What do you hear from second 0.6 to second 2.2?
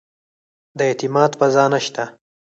د اعتماد فضا نه شته.